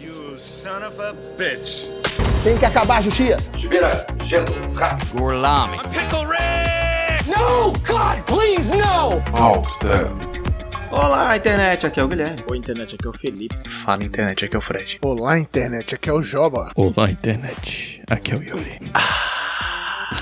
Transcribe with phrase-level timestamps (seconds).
[0.00, 1.88] you son of a bitch.
[2.44, 3.50] Tem que acabar a justiça.
[3.56, 5.18] Espera, gelo, rápido.
[5.18, 5.78] Gorlami.
[5.90, 7.28] Pickle Rick!
[7.28, 9.22] No, God, please, no!
[10.90, 12.42] Olá, internet, aqui é o Guilherme.
[12.50, 13.54] Oi, internet, aqui é o Felipe.
[13.84, 14.98] Fala internet, aqui é o Fred.
[15.02, 16.70] Olá, internet, aqui é o Joba.
[16.74, 18.02] Olá, internet.
[18.08, 18.78] Aqui é o Yuri.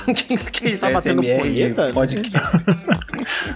[0.15, 1.91] que, que isso Tá batendo punheta?
[1.93, 2.87] podcast?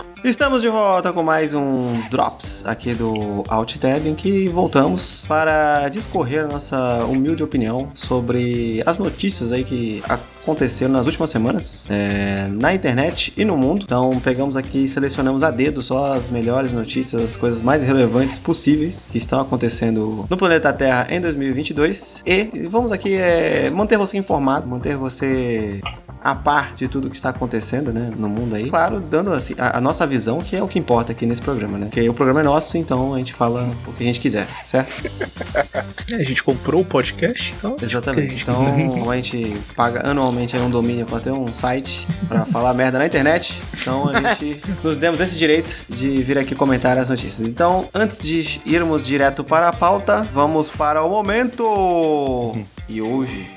[0.23, 6.47] Estamos de volta com mais um Drops aqui do AltTab, em que voltamos para discorrer
[6.47, 13.33] nossa humilde opinião sobre as notícias aí que aconteceram nas últimas semanas é, na internet
[13.35, 13.85] e no mundo.
[13.85, 18.39] Então pegamos aqui e selecionamos a dedo só as melhores notícias, as coisas mais relevantes
[18.39, 24.19] possíveis que estão acontecendo no planeta Terra em 2022 e vamos aqui é, manter você
[24.19, 25.81] informado, manter você
[26.23, 28.69] a par de tudo que está acontecendo, né, no mundo aí.
[28.69, 31.79] Claro, dando assim, a, a nossa visão, que é o que importa aqui nesse programa,
[31.79, 31.87] né?
[31.87, 35.11] Porque o programa é nosso, então a gente fala o que a gente quiser, certo?
[36.13, 37.77] É, a gente comprou o podcast, então.
[37.81, 38.45] Exatamente.
[38.51, 42.99] a Então a gente paga anualmente um domínio para ter um site para falar merda
[42.99, 43.61] na internet.
[43.81, 47.49] Então a gente nos demos esse direito de vir aqui comentar as notícias.
[47.49, 52.59] Então, antes de irmos direto para a pauta, vamos para o momento.
[52.89, 53.49] E hoje,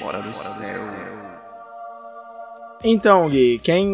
[0.00, 1.15] bora do céu.
[2.84, 3.86] Então, Gui, quem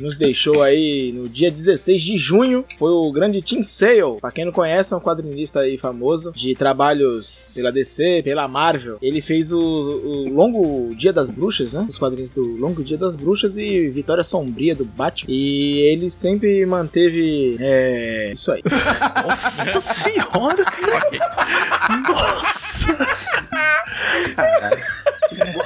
[0.00, 4.20] nos deixou aí no dia 16 de junho foi o grande Tim Sale.
[4.20, 8.98] Pra quem não conhece, é um quadrinista aí famoso de trabalhos pela DC, pela Marvel.
[9.00, 11.86] Ele fez o, o Longo Dia das Bruxas, né?
[11.88, 15.32] Os quadrinhos do Longo Dia das Bruxas e Vitória Sombria do Batman.
[15.32, 17.56] E ele sempre manteve.
[17.60, 18.32] É.
[18.32, 18.62] Isso aí.
[19.26, 20.64] Nossa senhora!
[22.08, 22.96] Nossa!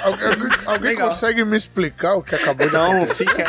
[0.03, 1.09] Alguém, alguém Legal.
[1.09, 3.25] consegue me explicar o que acabou de Então acontecer?
[3.29, 3.45] fica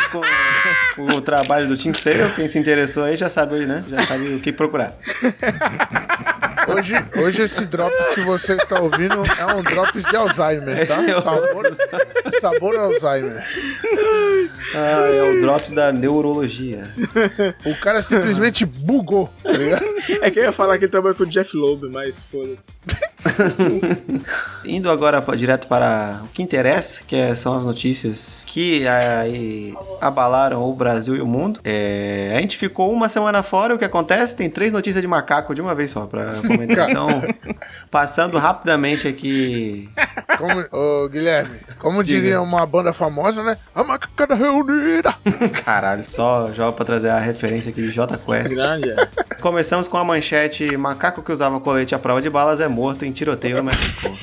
[0.95, 2.31] com o trabalho do Tim Sale.
[2.35, 3.83] Quem se interessou aí já sabe, né?
[3.89, 4.93] Já sabe o que procurar.
[6.67, 10.95] Hoje, hoje esse drop que você está ouvindo é um drops de Alzheimer, tá?
[11.07, 11.77] É o- Sabor,
[12.41, 13.43] sabor Alzheimer.
[14.73, 16.89] Ah, é o Drops da Neurologia.
[17.65, 19.85] O cara simplesmente bugou, tá ligado?
[20.21, 22.69] É que eu ia falar que ele trabalha com o Jeff Loeb, mas foda-se.
[24.65, 30.63] Indo agora direto para o que interessa, que é- são as notícias que aí abalaram
[30.63, 31.59] o Brasil e o mundo.
[31.63, 34.35] É, a gente ficou uma semana fora, o que acontece?
[34.35, 36.89] Tem três notícias de macaco de uma vez só para comentar.
[36.89, 37.07] Então,
[37.91, 39.89] passando rapidamente aqui.
[40.37, 43.57] Como, ô, Guilherme, como diria uma banda famosa, né?
[43.73, 45.13] A macacada reunida.
[45.63, 48.55] Caralho, só joga para trazer a referência aqui de J Quest.
[48.55, 49.07] Grande, é.
[49.39, 53.11] Começamos com a manchete: Macaco que usava colete à prova de balas é morto em
[53.15, 54.15] tiroteio no México.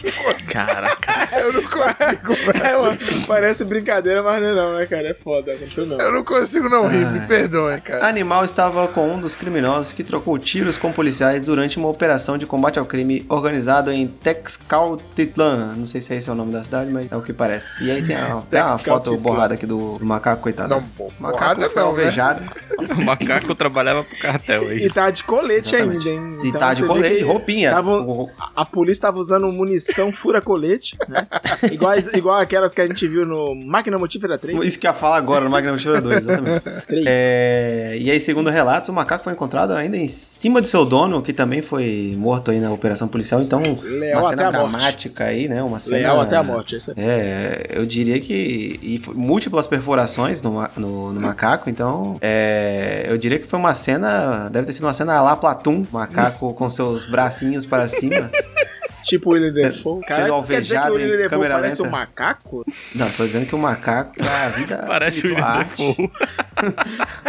[0.50, 1.28] Caraca.
[1.38, 2.64] Eu não consigo, velho.
[2.64, 5.08] É, mano, parece brincadeira, mas não é não, né, cara?
[5.08, 5.98] É foda, aconteceu não.
[5.98, 8.06] Eu não consigo não rir, me perdoe, cara.
[8.06, 12.46] Animal estava com um dos criminosos que trocou tiros com policiais durante uma operação de
[12.46, 15.74] combate ao crime organizado em Texcaltitlan.
[15.76, 17.82] Não sei se esse é o nome da cidade, mas é o que parece.
[17.84, 20.68] E aí tem, a, tem uma foto borrada aqui do, do macaco, coitado.
[20.70, 21.98] Não, pô, o macaco borrada foi não, né?
[22.02, 22.42] alvejado.
[22.92, 24.94] O macaco trabalhava pro cartel, é E isso.
[24.96, 26.08] tá de colete Exatamente.
[26.08, 26.48] ainda, hein?
[26.48, 27.70] E tá de colete, roupinha.
[27.70, 28.04] tava-
[28.38, 31.24] a, a polícia tava usando munição fura-colete, né?
[31.70, 34.58] igual, igual aquelas que a gente viu no Máquina Motífera 3.
[34.64, 36.60] Isso que eu ia falar agora no Magna Motiva 2, exatamente.
[36.88, 37.06] 3.
[37.06, 41.22] É, e aí, segundo relatos, o macaco foi encontrado ainda em cima do seu dono,
[41.22, 43.40] que também foi morto aí na operação policial.
[43.40, 44.70] Então, Leal uma cena a morte.
[44.70, 45.62] dramática aí, né?
[45.62, 45.98] Uma cena...
[45.98, 46.96] Leal até a morte, é isso aí.
[46.98, 48.80] É, eu diria que.
[48.82, 52.18] E múltiplas perfurações no, no, no macaco, então.
[52.20, 54.48] é, eu diria que foi uma cena.
[54.48, 58.28] Deve ter sido uma cena lá Platum, macaco com seus bracinhos para cima.
[59.02, 60.00] Tipo o William Defoe.
[60.00, 61.88] Sendo Cara, quer dizer que alvejado o William parece lenta.
[61.88, 62.64] um macaco?
[62.94, 64.76] Não, tô dizendo que o macaco a vida.
[64.86, 65.86] Parece o William arte.
[65.86, 66.10] Defoe.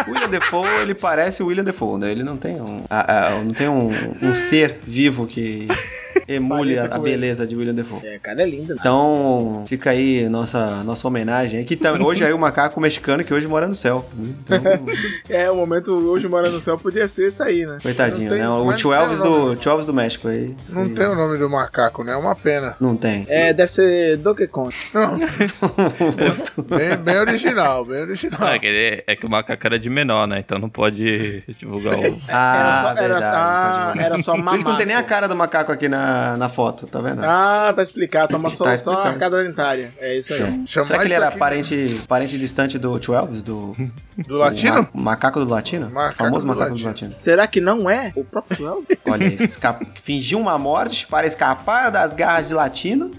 [0.08, 2.12] O William Defoe, ele parece o William Defoe, né?
[2.12, 3.90] Ele não tem um, a- a- não tem um,
[4.22, 5.68] um ser vivo que
[6.28, 8.00] emule a, a beleza de William Defoe.
[8.06, 8.74] É, cara, é lindo.
[8.74, 8.80] né?
[8.80, 11.64] Então, fica aí nossa, nossa homenagem.
[11.66, 14.06] Que tam- hoje aí o macaco mexicano que hoje mora no céu.
[14.18, 14.62] Então,
[15.30, 17.78] É, o momento hoje mora no céu podia ser isso aí, né?
[17.82, 18.50] coitadinho, Não tem- né?
[18.50, 20.56] O tio Elvis, do, tio Elvis do México aí.
[20.70, 22.14] Não tem o nome do macaco, né?
[22.14, 22.76] É uma pena.
[22.80, 23.26] Não tem.
[23.28, 24.74] É, deve ser Donkey Kong.
[24.94, 25.18] Não.
[26.78, 28.40] bem, bem original, bem original.
[28.40, 30.40] Não, é, que ele- é que o macaco era de menor, né?
[30.40, 32.20] Então não pode divulgar o.
[32.28, 34.04] Ah, era só, era, verdade, ah, pode ver.
[34.06, 34.56] era só Por mamaco.
[34.58, 36.03] isso que não tem nem a cara do macaco aqui na,
[36.38, 37.22] na foto, tá vendo?
[37.24, 38.32] Ah, tá explicado.
[38.32, 39.20] Só, uma, só, Tá só a explicado.
[39.20, 39.92] cadra dentária.
[40.00, 40.64] É isso aí.
[40.68, 43.44] Chamar Será que ele era aqui parente, parente distante do tio Elvis?
[43.44, 43.76] Do,
[44.28, 44.88] Do latino?
[44.94, 45.90] o ma- macaco do latino?
[45.90, 46.84] Macaco famoso do macaco latino.
[46.84, 47.16] do latino.
[47.16, 48.98] Será que não é o próprio Elvis?
[49.06, 53.12] Olha, esca- fingiu uma morte para escapar das garras de latino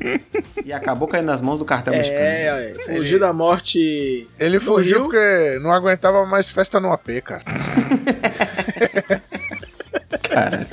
[0.65, 2.21] e acabou caindo nas mãos do cartel mexicano.
[2.23, 4.29] É, é, fugiu da morte.
[4.39, 5.05] Ele fugiu Rio.
[5.05, 7.43] porque não aguentava mais festa no AP, cara.
[10.23, 10.67] Cara.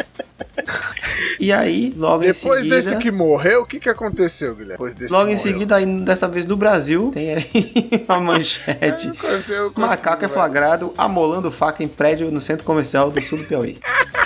[1.40, 2.76] E aí, logo em Depois seguida...
[2.76, 4.74] desse que morreu, o que que aconteceu, Guilherme?
[4.74, 7.46] Depois desse Logo que em seguida, aí, dessa vez do Brasil, tem aí
[8.08, 9.08] uma manchete.
[9.08, 10.34] Eu consigo- eu consigo, Macaco é velho.
[10.34, 13.80] flagrado amolando faca em prédio no centro comercial do sul do Piauí.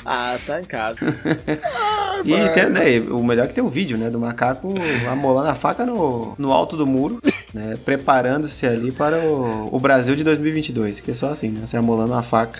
[0.05, 0.99] Ah, tá em casa.
[2.23, 4.09] E tem, né, o melhor é que tem o vídeo, né?
[4.09, 4.73] Do macaco
[5.12, 7.19] amolando a faca no, no alto do muro,
[7.53, 7.77] né?
[7.83, 11.00] Preparando-se ali para o, o Brasil de 2022.
[11.00, 11.62] Que é só assim, né?
[11.65, 12.59] Você amolando a faca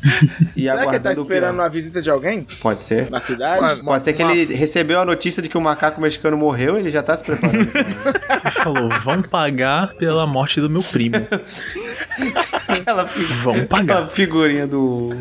[0.56, 3.10] e Será que ele tá aguardando esperando a visita de alguém Pode ser.
[3.10, 3.62] na cidade?
[3.62, 6.78] Mano, Pode ser que uma- ele recebeu a notícia de que o macaco mexicano morreu
[6.78, 7.70] e ele já tá se preparando.
[7.76, 11.16] Ele falou, vão pagar pela morte do meu primo.
[12.68, 13.84] Aquela, Vão pagar.
[13.96, 15.14] aquela figurinha do.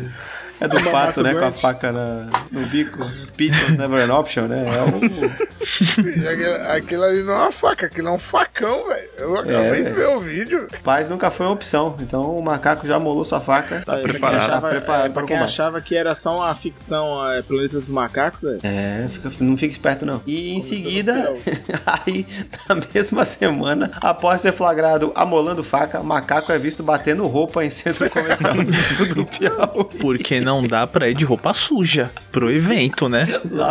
[0.65, 1.33] É do pato, né?
[1.33, 3.05] Com a faca na, no bico.
[3.37, 4.65] Pistols never an option, né?
[4.65, 6.29] É o.
[6.29, 9.09] Aquilo, aquilo ali não é uma faca, aquilo é um facão, velho.
[9.17, 9.95] Eu acabei de velho.
[9.95, 10.67] ver o vídeo.
[10.83, 11.95] Paz nunca foi uma opção.
[11.99, 13.81] Então o macaco já amolou sua faca.
[13.85, 14.41] Pra quem preparado.
[14.41, 17.41] achava- Tá preparado é, pra para o quem achava que era só uma ficção é,
[17.41, 18.57] Planeta dos Macacos, é.
[18.63, 20.21] É, fica- não fica esperto não.
[20.25, 21.33] E em Começou seguida,
[22.05, 22.25] aí
[22.69, 28.09] na mesma semana, após ser flagrado amolando faca, macaco é visto batendo roupa em centro
[28.09, 29.97] comercial do sul do Piauí.
[29.99, 33.27] Porque não dá pra ir de roupa suja pro evento, né?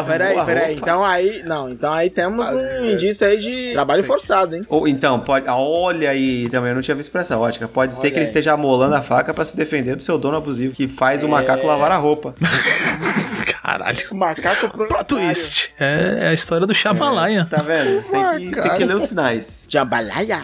[0.06, 0.74] Peraí, peraí.
[0.76, 1.42] Então aí.
[1.44, 4.64] Não, então aí temos um indício aí de trabalho forçado, hein?
[4.68, 5.46] Ou então, pode.
[5.48, 7.66] ah, Olha aí, também eu não tinha visto por essa ótica.
[7.68, 8.28] Pode ser Olha que ele aí.
[8.28, 11.66] esteja amolando a faca pra se defender do seu dono abusivo, que faz o macaco
[11.66, 12.34] lavar a roupa.
[13.64, 14.06] Caralho.
[14.10, 15.06] O macaco Plot proletário.
[15.06, 15.72] twist.
[15.80, 17.46] É, é a história do Chamalaia.
[17.48, 18.02] Tá vendo?
[18.02, 19.66] Tem que, tem que ler os sinais.
[19.68, 20.42] Jambalaya.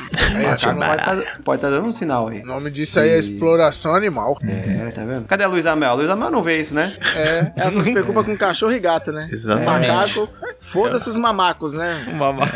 [0.72, 2.40] O macaco pode tá, tá dando um sinal aí.
[2.40, 4.38] O nome disso aí é exploração animal.
[4.43, 5.26] É, tá vendo?
[5.26, 5.96] Cadê a Luiz Amel?
[5.96, 6.96] Luiz Amel não vê isso, né?
[7.14, 7.52] É.
[7.56, 9.28] Ela só se preocupa com cachorro e gato, né?
[9.31, 9.93] Exatamente.
[9.93, 10.28] Macaco,
[10.58, 12.06] foda-se os mamacos, né?
[12.14, 12.49] Mama...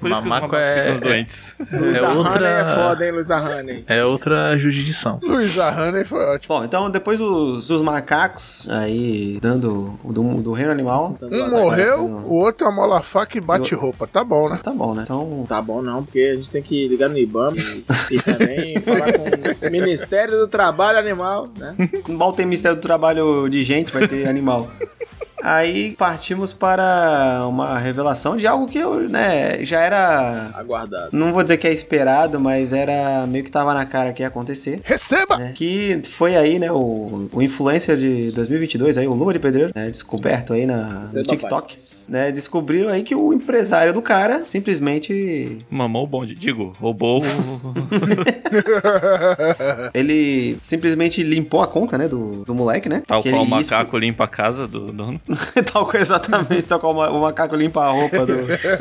[0.00, 1.56] Por isso que os Mamaco mamacos é- ficam os doentes.
[1.72, 3.84] Luiza É outra- é foda, hein, Luiza Honey?
[3.86, 5.18] É outra jurisdição.
[5.22, 6.56] Luiz Haney foi ótimo.
[6.58, 12.34] Bom, então depois dos, dos macacos aí dando do, do reino animal, Um morreu, o
[12.34, 14.06] outro amola a faca e bate roupa.
[14.06, 14.58] Tá bom, né?
[14.62, 15.02] tá bom, né?
[15.04, 18.80] Então, Tá bom não, porque a gente tem que ligar no IBAMA e, e também
[18.82, 21.74] falar com o Ministério do Trabalho Animal, né?
[22.08, 24.70] mal tem Ministério do Trabalho de gente, vai ter animal.
[25.42, 30.50] Aí partimos para uma revelação de algo que eu, né, já era.
[30.54, 31.08] Aguardado.
[31.12, 34.28] Não vou dizer que é esperado, mas era meio que tava na cara que ia
[34.28, 34.80] acontecer.
[34.84, 35.42] Receba!
[35.42, 35.52] né?
[35.54, 39.88] Que foi aí, né, o, o influencer de 2022, aí, o Luva de Pedreiro, né,
[39.88, 41.74] descoberto aí na, no TikTok,
[42.08, 46.34] né, descobriu aí que o empresário do cara simplesmente Mamou o bonde.
[46.34, 47.22] Digo, roubou o...
[49.94, 53.02] Ele simplesmente limpou a conta, né, do, do moleque, né?
[53.06, 55.20] Tal qual o macaco limpa a casa do dono.
[55.72, 58.34] tal qual, exatamente, tal qual o ma- o macaco limpa a roupa do...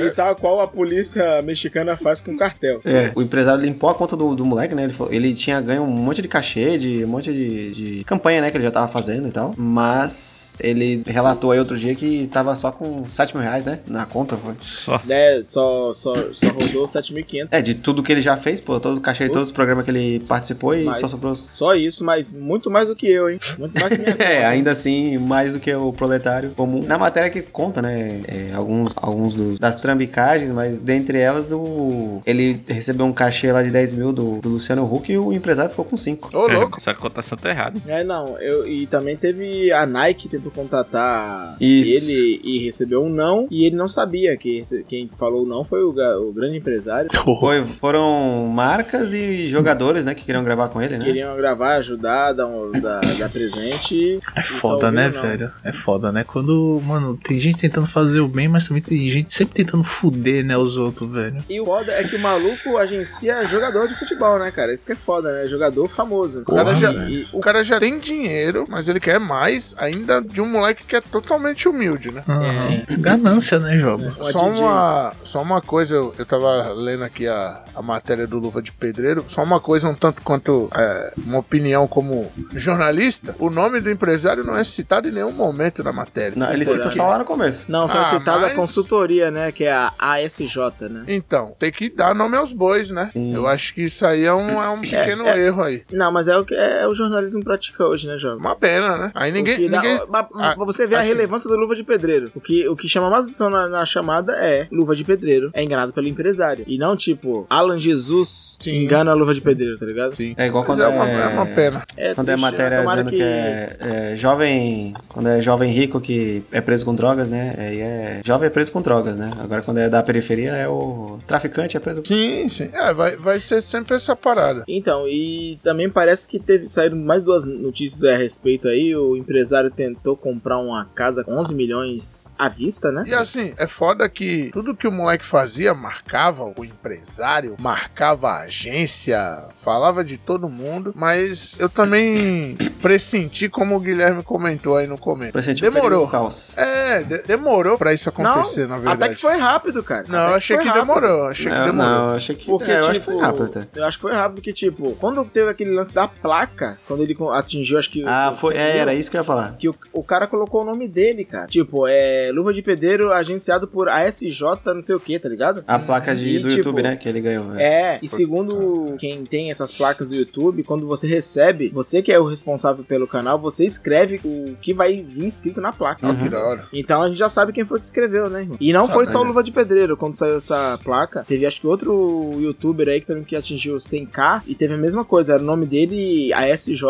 [0.04, 2.82] E tal qual a polícia mexicana faz com cartel.
[2.86, 4.84] É, o empresário limpou a conta do, do moleque, né?
[4.86, 8.42] Ele, falou- ele tinha ganho um monte de cachê, de um monte de, de campanha,
[8.42, 8.52] né?
[8.52, 9.54] Que ele já tava fazendo e tal.
[9.58, 13.80] Mas ele relatou aí outro dia que tava só com 7 mil reais, né?
[13.88, 14.56] Na conta, foi.
[14.62, 15.00] Só.
[15.06, 17.48] Né, só, só, só rodou 7.500.
[17.52, 19.86] É, de tudo que ele já fez, pô, todo o cachê de todos os programas
[19.86, 21.36] que ele participou e Mas só sobrou.
[21.36, 23.40] Só isso, mas muito mais do que eu, hein?
[23.58, 24.48] Muito mais que minha É, conta.
[24.48, 26.84] ainda assim, mais do que o proletário comum.
[26.84, 32.22] Na matéria que conta, né, é, alguns, alguns dos, das trambicagens, mas dentre elas, o
[32.26, 35.70] ele recebeu um cachê lá de 10 mil do, do Luciano Huck e o empresário
[35.72, 36.30] ficou com 5.
[36.38, 36.78] Ô, louco.
[36.78, 37.82] Essa cotação tá errada.
[37.88, 41.92] É, não, eu, e também teve a Nike tentou contatar Isso.
[41.92, 45.90] ele e recebeu um não, e ele não sabia que quem falou não foi o,
[45.90, 47.10] o grande empresário.
[47.42, 51.06] Foi, foram marcas e jogadores, né, que queriam gravar com ele, né?
[51.06, 54.20] Queriam gravar, ajudar, dar, um, dar, dar presente.
[54.36, 55.22] É foda, né, não.
[55.22, 55.52] velho?
[55.64, 56.24] É foda, né?
[56.24, 60.46] Quando, mano, tem gente tentando fazer o bem, mas também tem gente sempre tentando fuder,
[60.46, 61.44] né, os outros, velho.
[61.50, 64.74] E o foda é que o maluco agencia jogador de futebol, né, cara?
[64.74, 65.48] Isso que é foda, né?
[65.48, 66.42] Jogador famoso.
[66.42, 70.22] O cara, Porra, já, E- o cara já tem dinheiro, mas ele quer mais ainda
[70.32, 72.24] de um moleque que é totalmente humilde, né?
[72.28, 73.72] Ah, ganância, né?
[73.86, 78.38] Uma Só uma, só uma coisa, eu, eu tava lendo aqui a, a matéria do
[78.40, 83.50] Luva de Pedreiro, só uma coisa um tanto quanto é, uma opinião como jornalista, o
[83.50, 86.34] nome do empresário não é citado em nenhum momento na matéria.
[86.36, 87.66] Não, ele cita só lá no começo.
[87.70, 89.52] Não, só Ah, citada mas- a consultoria, né?
[89.52, 90.58] Que é a ASJ,
[90.90, 91.04] né?
[91.08, 93.12] Então, tem que dar nome aos bois, né?
[93.16, 95.40] Eu acho que isso aí é um, é um pequeno é.
[95.40, 95.84] erro aí.
[95.92, 98.40] Não, mas é o que é, o jornalismo pratica hoje, né, Jovem?
[98.40, 99.12] Uma pena, né?
[99.14, 99.70] Aí ninguém.
[99.70, 102.32] Dá- Ah, pra você ver a relevância da luva de pedreiro.
[102.36, 105.64] O que, o que chama mais atenção na, na chamada é luva de pedreiro é
[105.64, 106.64] enganado pelo empresário.
[106.68, 108.84] E não tipo, Alan Jesus Sim.
[108.84, 110.16] engana a luva de pedreiro, tá ligado?
[110.16, 110.34] Sim.
[110.38, 111.84] É igual Mas quando é uma, é uma pena.
[111.98, 114.94] É, Quando é triste, matéria tomara dizendo que, é, é jovem.
[115.08, 117.56] Quando é jovem rico que é preso com drogas, né?
[117.58, 118.22] Aí é.
[118.24, 119.32] Jovem é preso com drogas, né?
[119.40, 122.08] Agora quando é da periferia é o traficante é preso com.
[122.08, 122.70] Sim, sim.
[122.74, 124.64] É, vai, vai ser sempre essa parada.
[124.68, 128.96] Então, e também parece que teve saíram mais duas notícias a respeito aí.
[128.96, 133.04] O empresário tentou tentou comprar uma casa com 11 milhões à vista, né?
[133.06, 138.42] E assim, é foda que tudo que o moleque fazia, marcava o empresário, marcava a
[138.42, 144.98] agência, falava de todo mundo, mas eu também pressenti, como o Guilherme comentou aí no
[144.98, 145.32] começo.
[145.34, 146.08] Pressenti Demorou.
[146.08, 146.58] caos.
[146.58, 149.04] É, de- demorou pra isso acontecer, na verdade.
[149.04, 150.06] até que foi rápido, cara.
[150.08, 150.82] Não, Até eu achei que rápido.
[150.82, 151.92] demorou, achei que Não, demorou.
[151.92, 152.46] não, eu achei que.
[152.46, 153.68] Porque, é, eu tipo, acho que foi rápido até.
[153.80, 157.16] Eu acho que foi rápido, porque, tipo, quando teve aquele lance da placa, quando ele
[157.34, 158.04] atingiu, acho que.
[158.06, 159.56] Ah, o foi, 100 é, era isso que eu ia falar.
[159.58, 161.48] Que o, o cara colocou o nome dele, cara.
[161.48, 165.64] Tipo, é Luva de Pedreiro agenciado por ASJ, não sei o que, tá ligado?
[165.68, 166.96] A placa de, E, do tipo, YouTube, né?
[166.96, 167.56] Que ele ganhou.
[167.56, 167.72] é.
[167.82, 172.20] É, e segundo quem tem essas placas do YouTube, quando você recebe, você que é
[172.20, 176.14] o responsável pelo canal, você escreve o que vai vir escrito na placa.
[176.14, 176.68] Que da hora.
[176.74, 178.58] Então a gente já sabe quem foi que escreveu, né, irmão?
[178.60, 179.98] E não foi só o Luva de Pedreiro.
[179.98, 184.44] Quando saiu essa placa, teve acho que outro youtuber aí que também que atingiu 100k
[184.46, 185.34] e teve a mesma coisa.
[185.34, 186.84] Era o nome dele, ASJ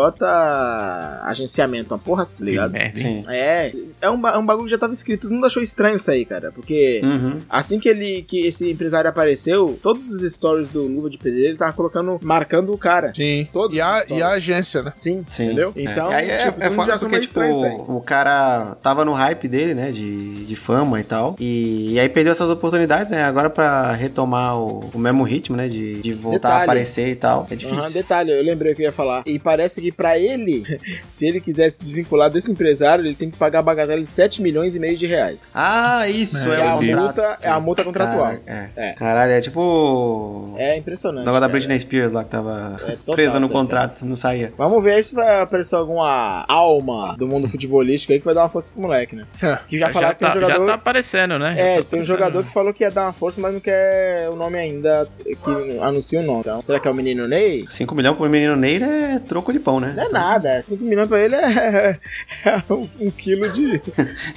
[1.22, 1.94] Agenciamento.
[1.94, 2.72] Uma porra assim, ligado?
[2.72, 3.24] merda, Sim.
[3.28, 5.22] É, é um, ba- um bagulho que já tava escrito.
[5.22, 6.50] Todo mundo achou estranho isso aí, cara.
[6.52, 7.40] Porque Uhum.
[7.48, 11.58] assim que ele que esse empresário apareceu, todos os stories do Luva de Pedreiro ele
[11.58, 13.12] tava colocando, marcando o cara.
[13.14, 13.46] Sim.
[13.52, 14.92] Todos E a, e a agência, né?
[14.94, 15.44] Sim, Sim.
[15.46, 15.72] entendeu?
[15.76, 15.82] É.
[15.82, 17.72] Então, aí é, tipo, é mundo foda porque, tipo, estranho isso aí.
[17.88, 19.90] o cara tava no hype dele, né?
[19.90, 21.36] De, de fama e tal.
[21.38, 23.22] E, e aí perdeu essas oportunidades, né?
[23.24, 25.68] Agora pra retomar o, o mesmo ritmo, né?
[25.68, 26.60] De, de voltar Detalhe.
[26.60, 27.46] a aparecer e tal.
[27.50, 27.78] É difícil.
[27.80, 29.22] Aham, detalhe, eu lembrei o que eu ia falar.
[29.26, 30.64] E parece que pra ele,
[31.06, 34.42] se ele quiser se desvincular desse empresário, ele tem que pagar a bagatela de 7
[34.42, 35.52] milhões e meio de reais.
[35.56, 38.32] Ah, isso, É, é, é, a multa, é a multa contratual.
[38.44, 38.88] Cara, é.
[38.88, 38.92] É.
[38.92, 40.54] Caralho, é tipo.
[40.58, 41.24] É O impressionante.
[41.24, 41.48] negócio da.
[41.52, 44.52] Britney Spears lá que tava É, total, presa no contrato, não saía.
[44.56, 48.42] Vamos ver aí se vai aparecer alguma alma do mundo futebolístico aí que vai dar
[48.42, 49.26] uma força pro moleque, né?
[49.68, 50.60] Que já Já, falaram que tem tá, um jogador.
[50.60, 51.54] já tá aparecendo, né?
[51.58, 54.28] É, tá tem um jogador que falou que ia dar uma força, mas não quer
[54.30, 56.40] o nome ainda, que anuncia o nome.
[56.40, 57.66] Então, será que é o menino Ney?
[57.68, 59.92] 5 milhões pro menino Ney é troco de pão, né?
[59.94, 61.98] Não é nada, 5 milhões pra ele é,
[62.46, 63.80] é um, um quilo de.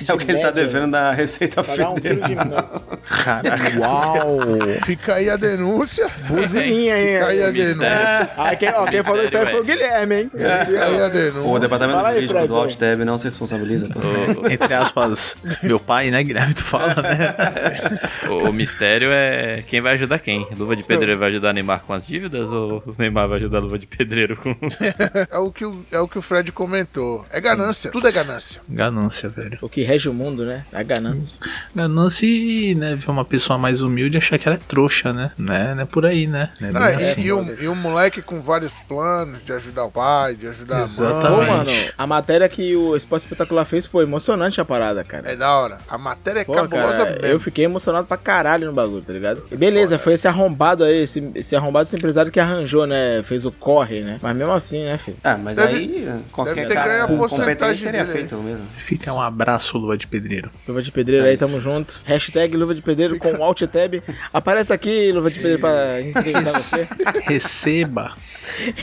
[0.07, 0.51] É o que ele tá média.
[0.51, 2.97] devendo da Receita Pagar um quilo Federal.
[3.01, 3.23] de.
[3.23, 3.79] Caraca.
[3.79, 4.37] Uau!
[4.85, 6.07] Fica aí a denúncia.
[6.27, 7.13] Buzininha aí.
[7.13, 7.77] Fica aí a Mistério.
[7.79, 8.29] denúncia.
[8.37, 10.29] Ah, quem, ó, quem falou isso aí foi o Guilherme, hein?
[10.31, 11.49] Fica aí a denúncia.
[11.49, 13.87] O departamento Fala aí, jurídico Fred, do Alttab não se responsabiliza.
[13.95, 16.53] O- Entre aspas, meu pai, né, Guilherme?
[16.53, 17.35] Tu fala, né?
[18.29, 20.47] O, o mistério é quem vai ajudar quem.
[20.57, 23.61] Luva de Pedreiro vai ajudar Neymar com as dívidas ou o Neymar vai ajudar a
[23.61, 24.55] Luva de Pedreiro com.
[25.31, 27.25] É o, que o, é o que o Fred comentou.
[27.29, 27.91] É ganância.
[27.91, 28.24] Tudo é ganância.
[28.69, 29.57] Ganância, velho.
[29.61, 30.63] O que rege o mundo, né?
[30.73, 31.39] A ganância.
[31.75, 35.31] Ganância e, né, ver uma pessoa mais humilde e achar que ela é trouxa, né?
[35.37, 35.73] Né?
[35.75, 36.49] Não é por aí, né?
[36.59, 37.21] Não é bem e, assim.
[37.21, 40.79] e o, e o moleque com vários planos de ajudar o pai, de ajudar a
[40.79, 41.37] Pô, Exatamente.
[41.47, 41.47] mãe.
[41.57, 45.31] mano, a matéria que o Esporte Espetacular fez foi emocionante a parada, cara.
[45.31, 45.77] É da hora.
[45.87, 47.25] A matéria é Pô, cabulosa cara, mesmo.
[47.27, 49.43] eu fiquei emocionado pra caralho no bagulho, tá ligado?
[49.51, 53.21] E beleza, foi esse arrombado aí, esse, esse arrombado esse empresário que arranjou, né?
[53.23, 54.19] Fez o corre, né?
[54.21, 55.17] Mas mesmo assim, né, filho?
[55.23, 58.19] Ah, mas Deve- aí qualquer deve ter cara ganho a porcentagem dele aí.
[58.21, 58.65] feito mesmo.
[58.85, 60.49] Fica um abraço, Lua de Pedreiro.
[60.67, 62.01] Luva de Pedreiro aí, tamo junto.
[62.05, 64.01] Hashtag Luva de Pedreiro com Alt Tab.
[64.33, 66.87] Aparece aqui, Luva de Pedreiro, pra entrevistar você.
[67.23, 68.13] Receba.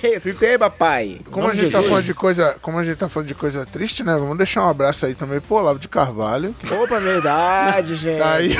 [0.02, 1.20] Receba, pai.
[1.30, 4.02] Como a gente tá falando de coisa, como a gente tá falando de coisa triste,
[4.02, 4.12] né?
[4.14, 6.54] Vamos deixar um abraço aí também pro Olavo de Carvalho.
[6.82, 8.18] Opa, verdade, gente.
[8.18, 8.54] Tá aí.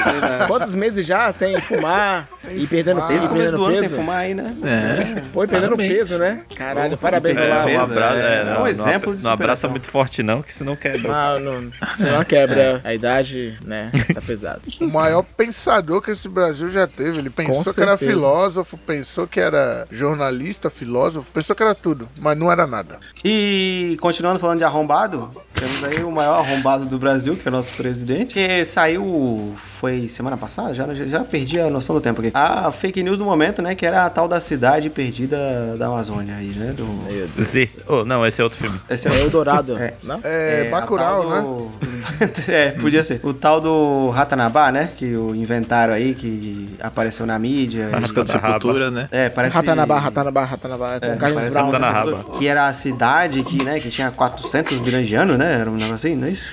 [0.47, 3.09] Quantos meses já sem fumar e perdendo fumar.
[3.09, 3.88] peso, Desde o começo ano peso?
[3.88, 4.55] sem fumar aí, né?
[4.62, 5.21] É.
[5.33, 5.93] Pô, e perdendo Parabéns.
[5.99, 6.41] peso, né?
[6.57, 7.61] Caralho, parabéns, Olavo.
[7.62, 7.83] um peso.
[7.83, 10.55] abraço, é, é, é não, um não- exemplo de Não abraça muito forte, não, que
[10.62, 11.12] senão quebra.
[11.12, 13.90] Ah, não, senão quebra a idade, né?
[14.14, 14.62] Tá pesado.
[14.81, 17.19] O maior pensador que esse Brasil já teve.
[17.19, 22.09] Ele pensou Com que era filósofo, pensou que era jornalista, filósofo, pensou que era tudo,
[22.21, 22.99] mas não era nada.
[23.25, 27.52] E continuando falando de arrombado, temos aí o maior arrombado do Brasil, que é o
[27.52, 32.21] nosso presidente, que saiu, foi semana passada, já, já, já perdi a noção do tempo
[32.21, 32.31] aqui.
[32.35, 36.35] A fake news do momento, né, que era a tal da cidade perdida da Amazônia
[36.37, 37.42] aí, né, do...
[37.42, 37.71] Z.
[37.87, 38.81] Oh, não, esse é outro filme.
[38.88, 39.95] Esse É Eldorado, É.
[40.02, 40.21] não?
[40.23, 41.42] É, a Bacurau, tal né?
[41.42, 41.73] do-
[42.50, 43.21] é, podia ser.
[43.23, 47.88] O tal do Ratanabá, né, que o inventaram aí, que apareceu na mídia.
[47.92, 48.40] A e- Música de da.
[48.40, 49.09] Sepultura, né?
[49.11, 49.54] É, parece...
[49.54, 51.73] Ratanabá, Ratanabá, Ratanabá, com É, Carlos Brown.
[51.73, 52.25] Né?
[52.38, 55.61] Que era a cidade que, né, que tinha 400 milhões de anos, né?
[55.61, 56.50] Era um negócio assim, não é isso?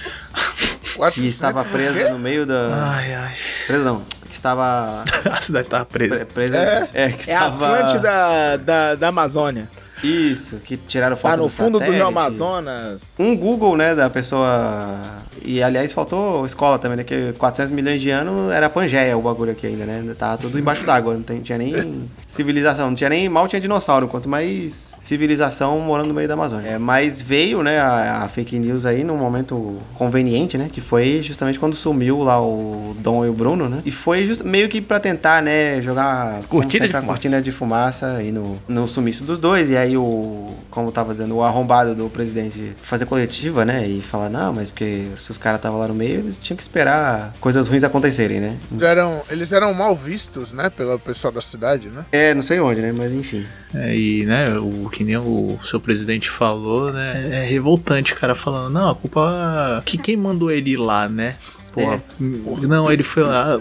[0.95, 2.93] Quatro- Que estava presa no meio da.
[2.95, 3.35] Ai, ai.
[3.67, 4.01] Presa não.
[4.27, 5.03] Que estava.
[5.31, 6.25] A cidade tava pre- presa.
[6.25, 6.57] Presa.
[6.93, 7.65] É, que É a estava.
[7.79, 9.67] Atlântida da, da Amazônia.
[10.03, 12.07] Isso, que tiraram foto Tá no do fundo do Rio satélite.
[12.07, 13.17] Amazonas.
[13.19, 14.97] Um Google, né, da pessoa.
[15.43, 17.03] E aliás, faltou escola também, né?
[17.03, 20.15] Que 400 milhões de anos era Pangeia o bagulho aqui ainda, né?
[20.17, 21.73] Tava tudo embaixo d'água, não tinha nem
[22.25, 23.27] civilização, não tinha nem.
[23.29, 26.69] Mal tinha dinossauro, quanto mais civilização morando no meio da Amazônia.
[26.71, 30.69] É, mas veio, né, a, a fake news aí num momento conveniente, né?
[30.71, 33.81] Que foi justamente quando sumiu lá o Dom e o Bruno, né?
[33.85, 36.41] E foi just- meio que pra tentar, né, jogar.
[36.47, 37.07] Cortina de fumaça.
[37.07, 39.69] cortina de fumaça aí no, no sumiço dos dois.
[39.69, 43.87] E aí aí o, como tava dizendo, o arrombado do presidente fazer coletiva, né?
[43.87, 46.63] E falar, não, mas porque se os caras estavam lá no meio, eles tinham que
[46.63, 48.57] esperar coisas ruins acontecerem, né?
[48.71, 52.05] Eles eram, eles eram mal vistos, né, pelo pessoal da cidade, né?
[52.11, 52.93] É, não sei onde, né?
[52.95, 53.45] Mas enfim.
[53.73, 57.43] É, e, né, o que nem o seu presidente falou, né?
[57.43, 59.81] É revoltante, o cara falando, não, a culpa.
[59.85, 61.35] Que quem mandou ele ir lá, né?
[61.71, 63.59] Porra, não, ele foi lá.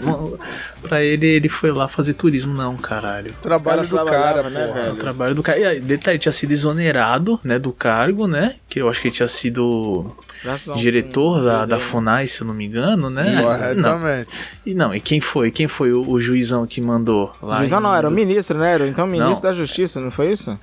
[0.83, 3.33] Pra ele, ele foi lá fazer turismo, não, caralho.
[3.43, 4.93] Trabalho do cara, né, velho?
[4.93, 5.59] O trabalho do cara.
[5.59, 8.55] E aí, detalhe, tinha sido exonerado, né, do cargo, né?
[8.69, 11.83] Que eu acho que ele tinha sido Graças um- diretor da, da né?
[11.83, 13.25] FUNAI, se eu não me engano, né?
[13.35, 13.43] Não.
[13.45, 14.29] Corretamente.
[14.65, 15.51] E não, e quem foi?
[15.51, 17.57] Quem foi o, o juizão que mandou lá?
[17.59, 18.75] Juizão em- não, era o ministro, né?
[18.75, 19.51] Era então ministro Não.
[19.51, 20.59] da Justiça, não foi isso?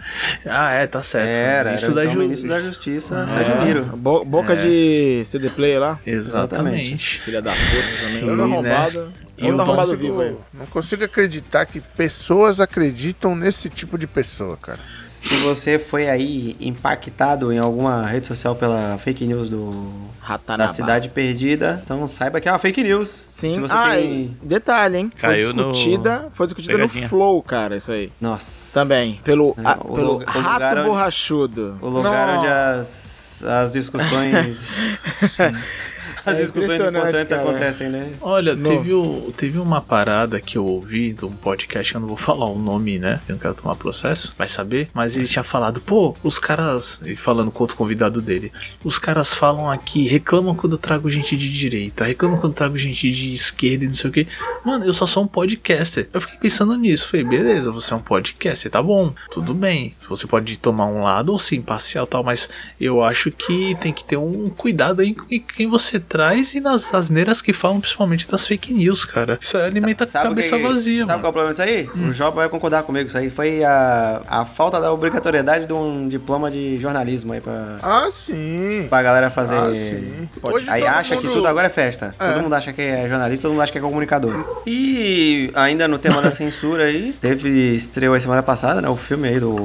[0.46, 1.28] Ah, é, tá certo.
[1.28, 2.20] Era, Isso era da então, ju...
[2.22, 3.84] ministro da Justiça, Sérgio Miro.
[3.98, 4.56] Bo- boca É.
[4.56, 6.00] de CD player lá.
[6.06, 7.20] Exatamente.
[7.22, 8.24] Filha da puta também.
[8.24, 9.14] E, né, arrombado.
[9.38, 10.36] E Todo o arrombado Dom- vivo aí.
[10.54, 14.80] Não consigo acreditar que pessoas acreditam nesse tipo de pessoa, cara.
[15.02, 20.68] Se você foi aí impactado em alguma rede social pela fake news do Ratanabá.
[20.68, 23.26] da cidade perdida, então saiba que é uma fake news.
[23.28, 23.56] Sim.
[23.56, 24.38] Se você ah, tem.
[24.44, 25.12] detalhe, hein?
[25.16, 27.04] Foi Caiu no- discutida, foi discutida Pegadinha.
[27.04, 28.12] no Flow, cara, isso aí.
[28.22, 28.72] Nossa.
[28.80, 29.20] Também.
[29.24, 31.78] Pelo, Não, a- o pelo lugar- o rato borrachudo.
[31.82, 32.38] O lugar Não.
[32.40, 34.76] onde as, as discussões.
[36.26, 37.42] as É discussões importantes cara.
[37.42, 38.12] acontecem, né?
[38.22, 42.18] Olha, teve, o, teve uma parada que eu ouvi de um podcast, eu não vou
[42.18, 43.20] falar o nome, né?
[43.28, 44.90] Eu não quero tomar processo, vai saber.
[44.94, 47.02] Mas ele tinha falado, pô, os caras.
[47.18, 48.52] Falando com outro convidado dele.
[48.84, 52.78] Os caras falam aqui, reclamam quando eu trago gente de direita, reclamam quando eu trago
[52.78, 54.28] gente de esquerda e não sei o que.
[54.66, 56.10] Mano, eu só sou um podcaster.
[56.14, 57.10] Eu fiquei pensando nisso.
[57.10, 59.96] Falei, beleza, você é um podcaster, tá bom, tudo bem.
[60.10, 63.94] Você pode tomar um lado ou ser imparcial e tal, mas eu acho que tem
[63.94, 68.28] que ter um cuidado aí com quem você traz e nas asneiras que falam principalmente
[68.30, 69.38] das fake news, cara.
[69.42, 71.30] Isso aí alimenta a Sabe o cabeça que- vazia, Sabe qual é mano.
[71.30, 71.62] o problema disso
[71.98, 72.08] aí?
[72.10, 73.08] O Job vai concordar comigo.
[73.08, 77.78] Isso aí foi a, a falta da obrigatoriedade de um diploma de jornalismo aí pra,
[77.84, 78.86] Ah, sim.
[78.90, 79.56] pra galera fazer.
[79.56, 80.30] Ah, sim.
[80.42, 82.16] Hoje Aí acha que mundo- tudo agora é festa.
[82.20, 82.32] É.
[82.32, 84.62] Todo mundo acha que é jornalista, todo mundo acha que é comunicador.
[84.66, 88.88] E ainda no tema da censura aí, teve, estreou a semana passada, né?
[88.90, 89.56] O filme aí do,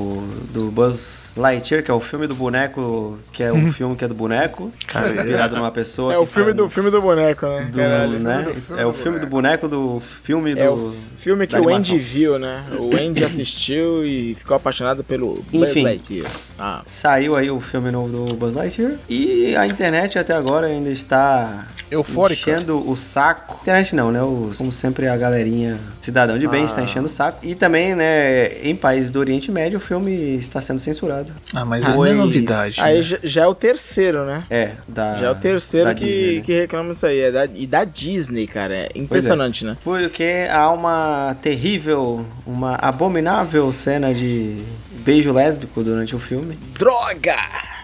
[0.53, 4.09] do Buzz Lightyear, que é o filme do boneco, que é o filme que é
[4.09, 6.13] do boneco, Cara, inspirado numa pessoa.
[6.13, 7.69] É que o filme faz- do filme do boneco, né?
[7.71, 8.19] do, Caralho.
[8.19, 8.55] né?
[8.77, 10.61] É o filme do boneco do filme do.
[10.61, 11.69] É o filme que o.
[11.69, 12.65] Andy viu, né?
[12.79, 15.85] O Andy assistiu e ficou apaixonado pelo Buzz Enfim.
[15.85, 16.31] Lightyear.
[16.59, 20.91] Ah, Saiu aí o filme novo do Buzz Lightyear e a internet até agora ainda
[20.91, 22.51] está Eufórica.
[22.51, 23.59] enchendo o saco.
[23.63, 24.23] Internet não, né?
[24.23, 26.67] Os, como sempre a galerinha cidadão de bem Ah.
[26.67, 27.39] está enchendo o saco.
[27.45, 31.33] E também, né, em países do Oriente Médio o filme está sendo censurado.
[31.55, 32.81] Ah, mas Pois- é novidade.
[32.81, 33.03] aí né?
[33.03, 34.45] já, já é o terceiro, né?
[34.51, 36.43] É, da Já é o terceiro que, Disney, né?
[36.43, 37.21] que reclama isso aí.
[37.21, 38.75] É da, e da Disney, cara.
[38.75, 39.77] É impressionante, né?
[39.83, 44.63] Porque há uma terrível, uma abominável cena de
[45.05, 46.59] beijo lésbico durante o filme.
[46.79, 47.37] Droga!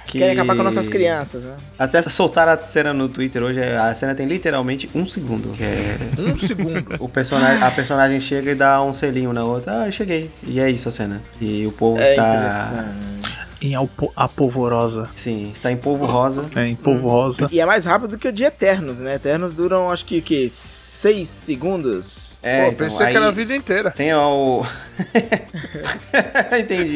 [0.07, 1.55] Que- Querem acabar com nossas crianças, né?
[1.79, 5.49] Até soltaram a cena no Twitter hoje, a cena tem literalmente um segundo.
[5.53, 6.87] Que é Um segundo.
[7.01, 9.83] O personagem, a personagem chega e dá um selinho na outra.
[9.83, 10.31] Ah, eu cheguei.
[10.45, 11.21] E é isso a cena.
[11.41, 12.85] E o povo É está.
[13.61, 15.09] Em Alpo- a polvorosa.
[15.17, 16.45] Sim, está em polvo rosa.
[16.55, 17.49] É, em polvo rosa.
[17.51, 19.15] E é mais rápido que o de Eternos, né?
[19.15, 22.39] Eternos duram, acho que, que seis segundos.
[22.43, 23.91] É, Pô, então, pensei aí que era a vida inteira.
[23.91, 24.63] Tem o.
[26.61, 26.95] Entendi.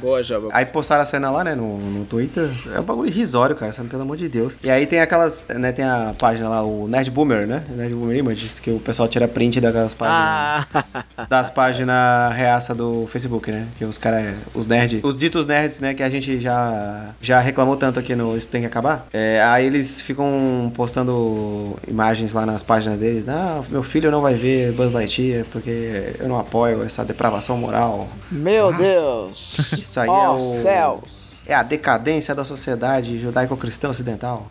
[0.00, 0.20] Boa.
[0.52, 2.48] Aí postaram a cena lá, né, no, no Twitter.
[2.74, 3.88] É um bagulho irrisório, cara, sabe?
[3.88, 4.56] Pelo amor de Deus.
[4.62, 7.62] E aí tem aquelas, né, tem a página lá, o Nerd Boomer, né?
[7.70, 10.20] Nerd Boomer Images, que o pessoal tira print daquelas páginas.
[10.20, 13.66] Ah, das páginas reaça do Facebook, né?
[13.78, 15.94] Que os caras, os nerds, os ditos nerds, né?
[15.94, 19.06] Que a gente já, já reclamou tanto aqui no Isso Tem Que Acabar.
[19.12, 23.24] É, aí eles ficam postando imagens lá nas páginas deles.
[23.24, 28.08] Não, meu filho não vai ver Buzz Lightyear porque eu não apoio essa depravação moral.
[28.30, 29.56] meu Deus!
[29.90, 30.40] Isso aí oh, é o...
[30.40, 31.40] céus!
[31.44, 34.46] É a decadência da sociedade judaico-cristã ocidental.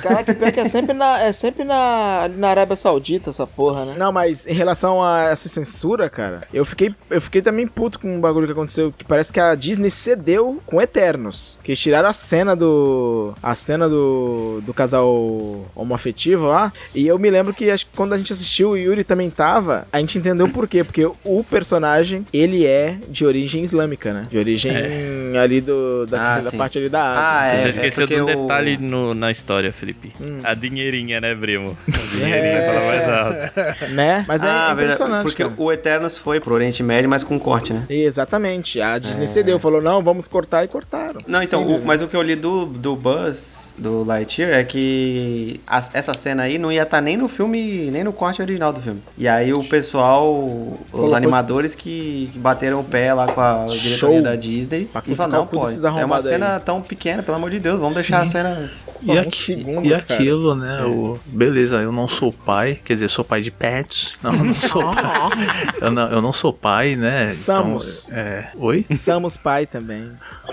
[0.00, 3.94] Caraca, pior que é sempre na, é sempre na, na Arábia Saudita essa porra, né?
[3.98, 8.16] Não, mas em relação a essa censura, cara, eu fiquei, eu fiquei também puto com
[8.16, 12.12] um bagulho que aconteceu, que parece que a Disney cedeu com Eternos, que tiraram a
[12.12, 17.86] cena do a cena do, do casal homoafetivo lá, e eu me lembro que acho
[17.86, 21.04] que quando a gente assistiu, o Yuri também tava, a gente entendeu por quê, porque
[21.24, 24.26] o personagem, ele é de origem islâmica, né?
[24.30, 24.72] De origem
[25.38, 27.22] ali do da, Ah, da parte ali da Ásia.
[27.22, 27.62] Ah, é.
[27.62, 29.72] Você esqueceu porque de um o- detalhe no- na história.
[29.82, 30.12] Felipe?
[30.24, 30.38] Hum.
[30.44, 31.76] A dinheirinha, né, primo?
[31.88, 33.90] A dinheirinha fala mais alto.
[33.92, 34.24] Né?
[34.28, 34.72] Mas é ah, verdade.
[34.84, 35.22] impressionante.
[35.24, 35.54] Porque cara.
[35.58, 37.84] o Eternos foi pro Oriente Médio, mas com corte, né?
[37.90, 38.80] Exatamente.
[38.80, 41.20] A Disney cedeu, falou, não, vamos cortar e cortaram.
[41.26, 44.62] Não, então, Sim, o- mas o que eu li do, do Buzz, do Lightyear, é
[44.62, 48.72] que as- essa cena aí não ia estar nem no filme, nem no corte original
[48.72, 49.02] do filme.
[49.18, 53.64] E aí o pessoal, os Colocou- animadores que, que bateram o pé lá com a
[53.66, 54.22] diretoria Show.
[54.22, 57.36] da Disney Pra e falaram, não, desses é uma arrombados aí." cena tão pequena, pelo
[57.36, 58.70] amor de Deus, vamos deixar a cena...
[59.02, 60.82] E, um aqui- segundo, e aquilo, né?
[60.84, 64.16] O, beleza, eu não sou pai, quer dizer, sou pai de pets.
[64.22, 65.46] Não, eu não sou pai.
[65.80, 67.26] Eu não, eu não sou pai, né?
[67.28, 68.04] Somos.
[68.08, 68.86] Então, é, oi?
[68.90, 70.10] Samus pai também.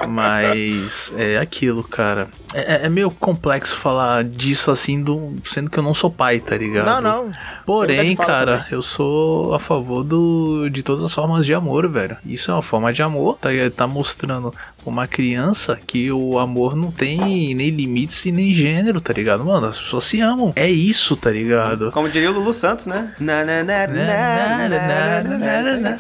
[0.07, 2.27] Mas é aquilo, cara.
[2.53, 6.57] É, é meio complexo falar disso assim, do, sendo que eu não sou pai, tá
[6.57, 6.85] ligado?
[7.01, 7.31] Não, não.
[7.65, 8.73] Porém, cara, também.
[8.73, 12.17] eu sou a favor do, de todas as formas de amor, velho.
[12.25, 14.53] Isso é uma forma de amor, tá, tá mostrando
[14.86, 19.44] uma criança que o amor não tem nem limites e nem gênero, tá ligado?
[19.46, 20.54] Mano, as pessoas se amam.
[20.56, 21.92] É isso, tá ligado?
[21.92, 23.13] Como diria o Lulu Santos, né?
[23.20, 25.98] Na, na, na, na, na, na, na, na, na.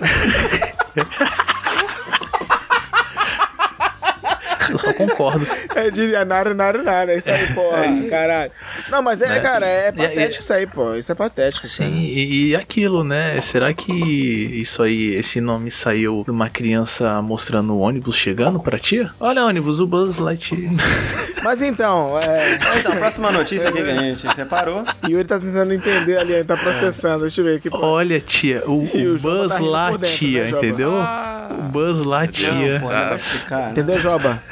[0.95, 1.05] Eu
[4.89, 5.47] só concordo.
[5.75, 7.15] É de nara, nara, nara.
[7.15, 8.51] Isso aí, porra, caralho.
[8.89, 9.39] Não, mas é, Né?
[9.39, 10.95] cara, é E- e- patético isso aí, pô.
[10.95, 11.67] Isso é patético.
[11.67, 13.39] Sim, e, e aquilo, né?
[13.41, 18.77] Será que isso aí, esse nome saiu de uma criança mostrando o ônibus chegando pra
[18.79, 19.11] tia?
[19.19, 20.71] Olha, ônibus, o Buzz Lightyear.
[21.43, 22.59] Mas então, é.
[22.79, 24.83] Então, a próxima notícia aqui que a gente separou.
[25.07, 27.21] Yuri tá tentando entender ali, ele tá processando.
[27.21, 27.69] Deixa eu ver aqui.
[27.69, 27.79] pô.
[27.79, 30.49] Olha, tia, o, E o o Joba Buzz tá rindo lá, por dentro, tia, né,
[30.49, 30.91] entendeu?
[30.91, 32.79] O Buzz lá, Não, tia.
[32.81, 33.57] pô, explicar.
[33.61, 33.71] né?
[33.71, 34.43] Entendeu, Joba?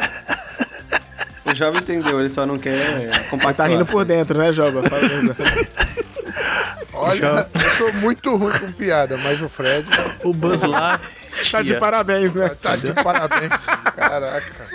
[1.50, 3.56] O jovem entendeu, ele só não quer Ele compactuar.
[3.56, 4.82] tá rindo por dentro, né, Joba?
[6.94, 9.88] Olha, eu sou muito ruim com piada, mas o Fred
[10.24, 11.00] O Buzz lá,
[11.52, 12.50] Tá de parabéns, né?
[12.62, 13.52] tá de parabéns.
[13.96, 14.66] Caraca.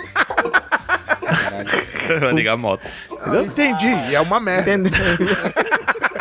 [2.21, 2.85] Vai ligar a moto.
[3.19, 4.71] Ah, entendi, e é uma merda.
[4.73, 4.91] Entendeu?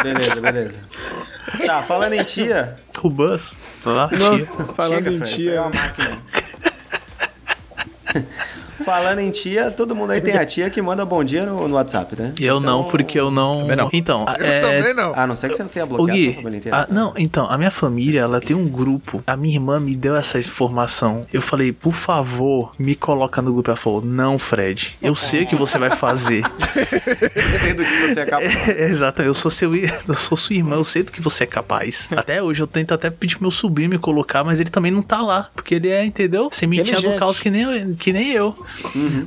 [0.02, 0.78] Beleza, beleza.
[1.64, 2.76] Tá, falando em tia.
[3.02, 4.46] O Buzz lá, Não, tia.
[4.74, 5.52] falando chega, em Fred, tia.
[5.54, 6.18] é uma máquina.
[8.85, 11.75] Falando em tia, todo mundo aí tem a tia que manda bom dia no, no
[11.75, 12.33] WhatsApp, né?
[12.40, 13.61] Eu não, porque eu não.
[13.61, 13.88] Também não.
[13.92, 15.12] Então, Eu é, também não.
[15.14, 16.79] A não ser que você não tenha bloqueado Gui, a família inteira.
[16.79, 19.23] a- não, então, a minha família, ela tem um grupo.
[19.27, 21.27] A minha irmã me deu essa informação.
[21.33, 23.71] Eu falei, por favor, me coloca no grupo.
[23.71, 26.42] Ela falou, não, Fred, eu sei o que você vai fazer.
[27.62, 28.68] sei do que você é capaz.
[28.68, 32.09] Exato, eu sou seu, eu sou sua irmã, eu sei do que você é capaz.
[32.16, 35.03] Até hoje eu tento até pedir pro meu sobrinho me colocar, mas ele também não
[35.03, 36.49] tá lá, porque ele é, entendeu?
[36.53, 38.57] Sementinha do caos que nem, eu- que nem eu.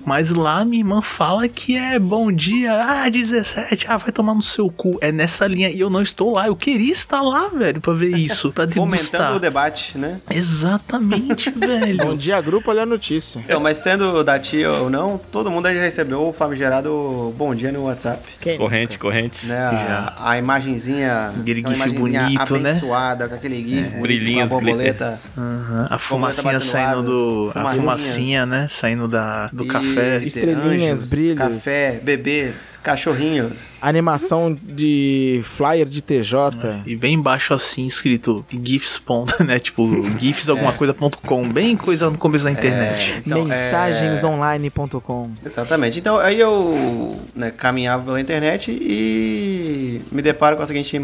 [0.05, 4.41] Mas lá minha irmã fala que é bom dia, ah, 17, ah, vai tomar no
[4.41, 4.97] seu cu.
[5.01, 6.47] É nessa linha e eu não estou lá.
[6.47, 9.36] Eu queria estar lá, velho, pra ver isso, pra Fomentando degustar.
[9.36, 10.19] o debate, né?
[10.29, 12.17] Exatamente, Bom velho.
[12.17, 13.39] dia, grupo, olha a notícia.
[13.39, 17.71] Então, mas sendo da tia ou não, todo mundo já recebeu o famigerado bom dia
[17.71, 18.21] no WhatsApp.
[18.39, 18.58] Quem?
[18.58, 19.45] Corrente, corrente.
[19.45, 19.58] Né?
[19.58, 21.34] A, a imagenzinha.
[21.39, 22.69] Aquele gif imagenzinha bonito, né?
[22.71, 25.19] abençoada, com aquele gif, bonito, Brilhinhos, com a borboleta.
[25.38, 27.51] Aham, A fumacinha batendo saindo do.
[27.55, 28.67] A fumacinha, né?
[28.69, 30.21] Saindo da, do E café.
[30.24, 31.38] Estrelinhas, brilhos.
[31.38, 33.78] Café, bebês, cachorrinhos.
[33.82, 36.84] Animação de flyer de TJ.
[36.86, 39.60] E bem embaixo assim, escrito GIFs, ponto, né?
[39.60, 43.21] Tipo, GIFs alguma coisa ponto com, bem coisa no começo da internet.
[43.26, 45.32] Então, é, Mensagensonline.com.
[45.45, 46.00] Exatamente.
[46.00, 50.95] Então aí eu né, caminhava pela internet e me deparo com a seguinte,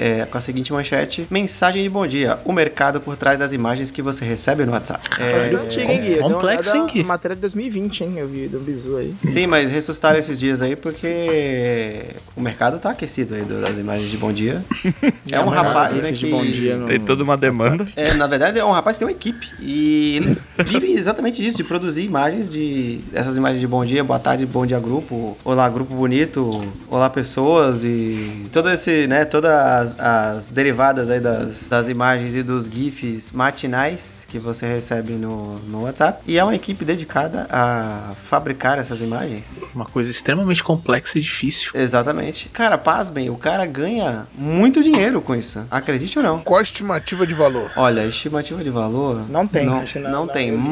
[0.00, 2.38] é, com a seguinte manchete: Mensagem de bom dia.
[2.44, 5.08] O mercado por trás das imagens que você recebe no WhatsApp.
[5.18, 7.04] É, é complexo, hein, Gui?
[7.04, 8.14] Matéria de 2020, hein?
[8.16, 9.14] Eu vi, um bizu aí.
[9.18, 12.04] Sim, mas ressuscitaram esses dias aí porque
[12.36, 14.62] o mercado tá aquecido aí das imagens de bom dia.
[15.30, 16.30] É um rapaz, né, que...
[16.30, 17.86] bom dia no- Tem toda uma demanda.
[17.96, 19.48] É, na verdade, é um rapaz que tem uma equipe.
[19.60, 23.00] E eles vivem exatamente disso, de produzir imagens de.
[23.12, 27.82] Essas imagens de bom dia, boa tarde, bom dia grupo, olá grupo bonito, olá pessoas
[27.82, 33.32] e todo esse, né, todas as, as derivadas aí das, das imagens e dos GIFs
[33.32, 36.22] matinais que você recebe no, no WhatsApp.
[36.26, 37.65] E é uma equipe dedicada a
[38.28, 39.70] fabricar essas imagens.
[39.74, 41.70] Uma coisa extremamente complexa e difícil.
[41.74, 42.48] Exatamente.
[42.50, 45.64] Cara, pasmem, o cara ganha muito dinheiro com isso.
[45.70, 46.38] Acredite ou não.
[46.40, 47.70] Qual a estimativa de valor?
[47.76, 49.24] Olha, estimativa de valor.
[49.28, 50.50] Não tem, Não, acho que não- não não, tem.
[50.50, 50.62] vi, não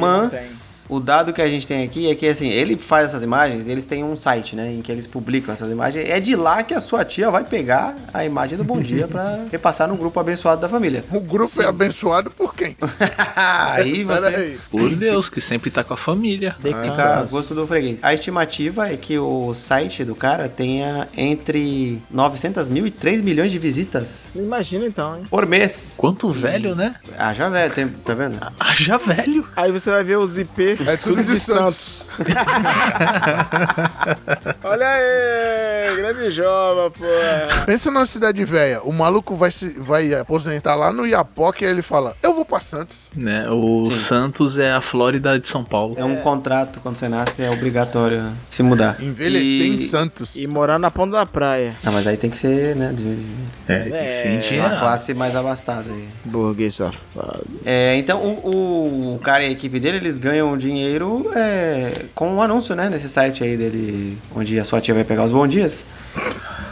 [0.89, 3.87] O dado que a gente tem aqui é que assim, ele faz essas imagens, eles
[3.87, 6.09] têm um site, né, em que eles publicam essas imagens.
[6.09, 9.41] É de lá que a sua tia vai pegar a imagem do Bom Dia pra
[9.51, 11.05] repassar no grupo abençoado da família.
[11.11, 12.77] O grupo é abençoado por quem?
[13.37, 14.59] aí você aí.
[14.71, 16.57] Por Deus, que sempre tá com a família.
[16.61, 17.99] fica a gosto do freguês.
[18.03, 23.51] A estimativa é que o site do cara tenha entre 900 mil e 3 milhões
[23.51, 25.25] de visitas Imagina então, hein?
[25.31, 25.95] por mês.
[25.97, 26.95] Quanto velho, né?
[27.19, 28.39] Ah, já velho, tem, tá vendo?
[28.59, 29.49] Ah, já velho.
[29.57, 30.89] Aí você vai ver os IP aí.
[30.89, 32.09] É tudo de Santos.
[34.63, 37.05] Olha aí, grande jova, pô.
[37.67, 38.83] Pensa numa cidade velha.
[38.83, 42.61] O maluco vai, se, vai aposentar lá no Iapoque e ele fala: Eu vou pra
[42.61, 43.09] Santos.
[43.15, 43.49] Né?
[43.51, 45.95] O Santos é a Flórida de São Paulo.
[45.99, 48.97] É um contrato quando você nasce que é obrigatório se mudar.
[49.01, 50.35] Envelhecer E- em Santos.
[50.37, 51.77] E morar na ponta da praia.
[51.83, 53.19] Não, mas aí tem que ser, né, de
[53.69, 53.79] É,
[54.23, 55.85] tem que ser uma classe mais abastada.
[55.91, 56.09] aí.
[56.25, 57.45] Burguês safado.
[57.65, 62.35] É, então o, o- o cara e a equipe dele, eles ganham dinheiro é, com
[62.35, 65.49] um anúncio, né, nesse site aí dele, onde a sua tia vai pegar os bons
[65.49, 65.85] dias.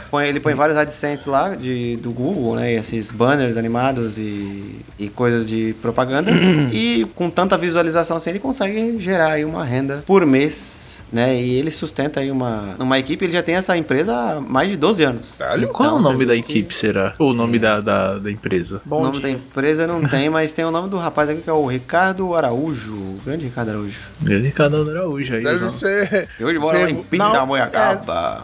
[0.09, 5.09] Põe- ele põe vários AdSense lá de, do Google, né, esses banners animados e, e
[5.09, 6.31] coisas de propaganda.
[6.71, 10.92] e com tanta visualização assim, ele consegue gerar aí uma renda por mês.
[11.13, 14.67] Né, e ele sustenta aí uma, uma equipe, ele já tem essa empresa há mais
[14.67, 15.37] de 12 anos.
[15.37, 17.13] Qual é Então, o nome você da vê que- equipe, será?
[17.19, 18.81] Ou o nome da, da, da empresa?
[18.83, 19.37] o Bom nome da dia.
[19.37, 22.93] empresa não tem, mas tem o nome do rapaz aqui que é o Ricardo Araújo.
[22.93, 23.99] O grande Ricardo Araújo.
[24.21, 25.43] Grande Ricardo Araújo aí.
[25.43, 26.27] Deve ser.
[26.39, 28.41] E hoje mora lá em Pergu- Pindamonhacaba.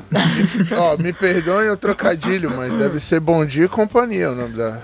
[0.78, 4.80] Ó, me perdoem o trocadilho, mas deve ser Bom Dia e Companhia o nome da.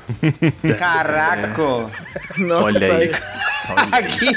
[0.78, 1.62] Caraca!
[2.38, 3.12] Nossa, Olha aí.
[3.92, 4.28] Aqui,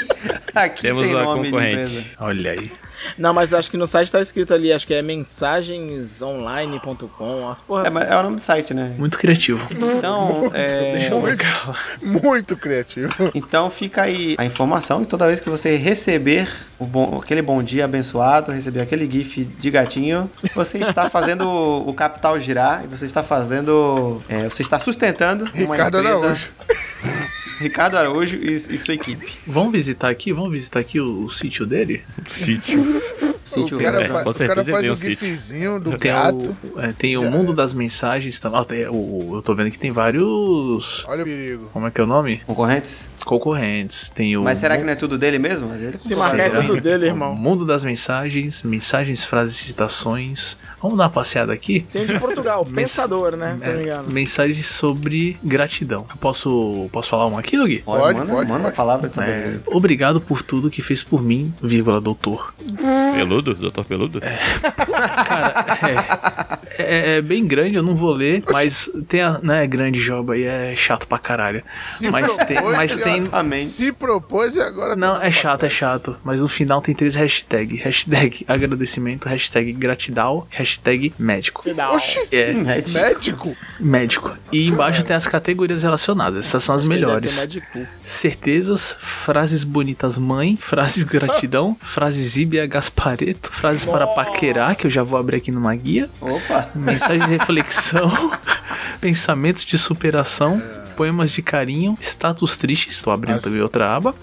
[0.55, 1.91] aqui Temos tem uma nome de concorrente.
[1.91, 2.05] empresa.
[2.19, 2.71] Olha aí.
[3.17, 7.87] Não, mas acho que no site tá escrito ali, acho que é mensagensonline.com, as porras.
[7.87, 8.93] É, mas é o nome do site, né?
[8.97, 9.65] Muito criativo.
[9.71, 11.09] Então, é,
[12.01, 13.13] Muito criativo.
[13.33, 17.61] então fica aí a informação que toda vez que você receber o bom- aquele bom
[17.63, 23.05] dia abençoado, receber aquele gif de gatinho, você está fazendo o capital girar e você
[23.05, 26.17] está fazendo, é, você está sustentando uma Ricardo empresa.
[26.25, 26.49] Araújo.
[27.59, 29.27] Ricardo Araújo e, e sua equipe.
[29.45, 30.31] Vamos visitar aqui?
[30.33, 32.01] Vamos visitar aqui o, o sítio dele?
[32.27, 33.01] Sítio.
[33.43, 35.27] Sítio o cara, É, fa- com o certeza cara faz o um sítio.
[35.27, 36.55] gifzinho do Tem gato.
[36.75, 38.87] o, é, tem o mundo das mensagens também.
[38.89, 41.03] O- eu tô vendo que tem vários.
[41.07, 41.69] Olha o perigo.
[41.73, 42.41] Como é que é o nome?
[42.45, 43.07] concorrentes.
[43.29, 44.09] Concorrentes.
[44.09, 44.41] Tem o.
[44.43, 45.69] Mas será que não é tudo dele mesmo?
[45.69, 47.35] Mas ele Se marcar é tudo dele, O irmão.
[47.35, 50.57] mundo das mensagens, mensagens, frases, citações.
[50.81, 51.81] Vamos dar uma passeada aqui?
[51.93, 53.55] Tem de Portugal, pensador, né?
[53.59, 54.09] Se não me É, engano.
[54.09, 56.07] mensagens sobre gratidão.
[56.09, 57.71] Eu posso, posso falar uma aqui, Doug?
[57.85, 58.73] Pode, Pode, manda, pode, manda pode.
[58.73, 62.51] a palavra de É, obrigado por tudo que fez por mim, vírgula, doutor.
[63.13, 63.53] Peludo?
[63.53, 64.21] Doutor Peludo?
[64.21, 69.39] Cara, é, é, é bem grande, eu não vou ler, mas tem a.
[69.43, 71.61] Não é grande joba aí, é chato pra caralho.
[72.11, 72.61] Mas tem.
[72.61, 73.65] Mas tem Amém.
[73.65, 74.95] Se propôs e agora.
[74.95, 76.17] não, tá é chato, é chato.
[76.23, 77.81] Mas no final tem três hashtags.
[77.81, 81.63] Hashtag agradecimento, hashtag gratidão, hashtag médico.
[81.93, 83.55] Oxi, É, médico?
[83.79, 84.37] médico.
[84.51, 86.45] E embaixo tem as categorias relacionadas.
[86.45, 87.35] Essas são as melhores.
[87.37, 87.79] médico.
[88.03, 95.03] Certezas, frases bonitas mãe, frases gratidão, frases Ibia Gaspareto, frases para paquerar, que eu já
[95.03, 96.09] vou abrir aqui numa guia.
[96.21, 96.69] Opa!
[96.75, 98.31] Mensagem de reflexão,
[98.99, 100.61] pensamentos de superação,
[100.99, 104.13] poemas de carinho, status tristes, estou abrindo também outra aba,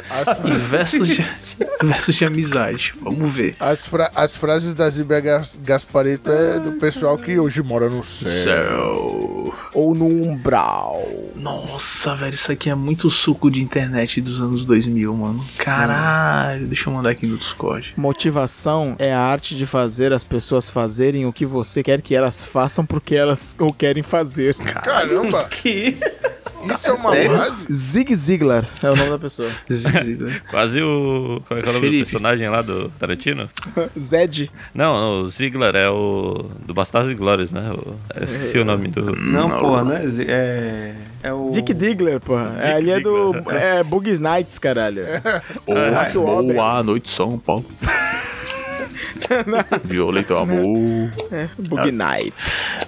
[0.45, 1.25] e versos de,
[1.83, 2.93] versos de amizade.
[3.01, 3.57] Vamos ver.
[3.59, 8.05] As, fra- as frases da Zibia Gas- Gasparito é do pessoal que hoje mora no
[8.05, 8.29] céu.
[8.29, 9.55] Céu.
[9.73, 11.03] Ou no umbral.
[11.35, 15.43] Nossa, velho, isso aqui é muito suco de internet dos anos 2000, mano.
[15.57, 17.95] Caralho, deixa eu mandar aqui no Discord.
[17.97, 22.45] Motivação é a arte de fazer as pessoas fazerem o que você quer que elas
[22.45, 24.55] façam porque elas o querem fazer.
[24.57, 25.97] Caramba, Que?
[26.74, 27.37] Isso é uma Sério?
[27.37, 27.66] frase?
[27.72, 29.50] Zig Ziglar é o nome da pessoa.
[29.70, 30.18] Zizi,
[30.50, 31.40] Quase o.
[31.46, 33.48] Qual é, que é o nome do personagem lá do Tarantino?
[33.98, 34.50] Zed.
[34.74, 36.50] Não, o Ziggler é o.
[36.64, 37.70] Do Bastardos e Glórias, né?
[37.72, 39.14] O- eu esqueci o nome do.
[39.16, 40.05] Não, porra, não é.
[40.26, 41.50] É, é o.
[41.50, 42.57] Dick Digler, porra.
[42.61, 43.35] É, ali é do.
[43.50, 45.02] É Boogie Nights, caralho.
[45.92, 46.55] Mark Wahlberg.
[46.55, 47.64] Boa noite, São Paulo.
[49.85, 51.11] Violeta amor.
[51.59, 52.33] Boogie Night.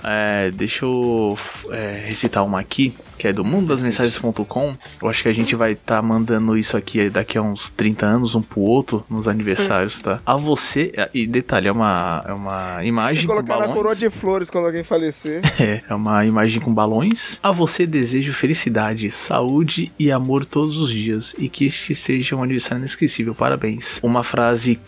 [0.04, 1.36] É, deixa eu
[1.70, 4.76] é, recitar uma aqui, que é do mundo das mensagens.com.
[5.02, 8.34] Eu acho que a gente vai estar mandando isso aqui daqui a uns 30 anos,
[8.34, 10.20] um pro outro, nos aniversários, tá?
[10.24, 13.76] A você, e detalhe, é uma, é uma imagem com Colocar na balões.
[13.76, 15.42] coroa de flores quando alguém falecer.
[15.58, 17.40] É, é uma imagem com balões.
[17.42, 21.34] A você desejo felicidade, saúde e amor todos os dias.
[21.36, 23.34] E que este seja um aniversário inesquecível.
[23.34, 23.98] Parabéns.
[24.04, 24.78] Uma frase,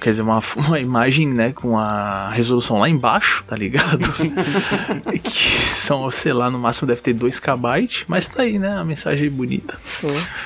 [0.00, 4.12] quer dizer, uma, uma imagem, né, com a resolução lá embaixo, tá ligado?
[5.24, 7.40] que são, sei lá, no máximo deve ter 2
[7.78, 8.72] KB, mas tá aí, né?
[8.76, 9.76] A mensagem bonita.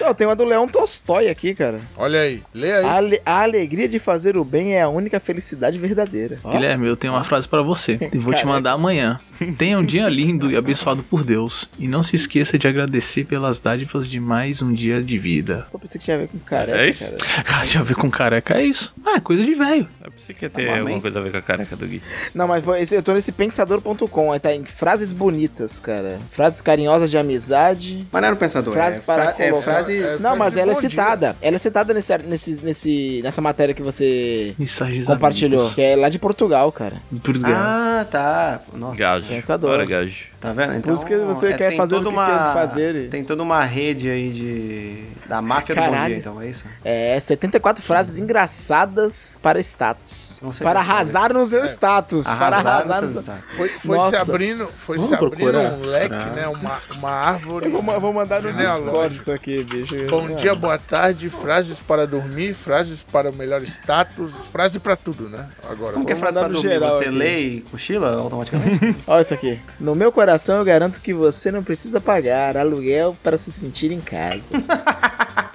[0.00, 1.80] Não, tem uma do Leão Tolstói aqui, cara.
[1.96, 2.84] Olha aí, lê aí.
[2.84, 6.38] A, ale- a alegria de fazer o bem é a única felicidade verdadeira.
[6.44, 6.52] Ó.
[6.52, 7.98] Guilherme, eu tenho uma frase pra você.
[8.14, 9.18] E vou te mandar amanhã.
[9.58, 11.68] Tenha um dia lindo e abençoado por Deus.
[11.78, 15.66] E não se esqueça de agradecer pelas dádivas de mais um dia de vida.
[15.72, 17.04] Eu pensei que tinha a ver com careca, É isso?
[17.16, 17.42] cara.
[17.44, 18.94] Cara, tinha a ver com careca, é isso.
[19.04, 19.88] Ah, é coisa de velho.
[20.14, 22.00] É pensei que ia ter alguma coisa a ver com a careca do Gui.
[22.32, 26.20] Não, mas eu tô nesse pensador.com, aí tá em frases bonitas, cara.
[26.30, 28.06] Frases carinhosas de amizade.
[28.12, 28.72] Mas não era um pensador.
[28.72, 30.20] Frase é, para fra- é frases.
[30.20, 30.88] Não, mas de ela é dia.
[30.90, 31.36] citada.
[31.42, 35.58] Ela é citada nesse, nesse, nesse, nessa matéria que você Mensagens compartilhou.
[35.60, 35.74] amigos.
[35.74, 36.96] Que é lá de Portugal, cara.
[37.22, 37.52] Portugal.
[37.52, 38.60] Ah, tá.
[38.72, 38.96] Nossa.
[38.96, 39.26] Gajo.
[39.28, 39.70] Pensador.
[39.70, 40.26] Bora, gajo.
[40.40, 40.76] Tá vendo?
[40.76, 43.08] Então, isso que você quer tem fazer toda o que quer fazer.
[43.08, 45.04] Tem toda uma rede aí de.
[45.28, 46.08] Da máfia do bom Caralho.
[46.10, 46.64] dia, então, é isso?
[46.84, 50.03] É, 74 frases engraçadas para status.
[50.42, 52.24] Não sei Para arrasar no seu status.
[52.26, 53.20] Para Arrasar nos no seus seu...
[53.20, 53.44] estados.
[53.56, 54.10] Foi, foi Nossa.
[54.10, 56.30] se abrindo, foi Vamos se abrindo um leque, Caraca.
[56.32, 56.48] né?
[56.48, 57.66] Uma, uma árvore.
[57.66, 58.52] Eu vou, ma- vou mandar no.
[58.52, 59.94] Discord isso aqui, bicho.
[60.10, 65.28] Bom dia, boa tarde, frases para dormir, frases para o melhor status, frase para tudo,
[65.28, 65.48] né?
[65.70, 65.92] Agora.
[65.94, 66.60] Como que é frase no dormir?
[66.60, 67.10] geral Você aqui.
[67.16, 68.96] lê e cochila automaticamente?
[69.08, 69.58] Olha isso aqui.
[69.80, 74.00] No meu coração eu garanto que você não precisa pagar aluguel para se sentir em
[74.00, 74.50] casa.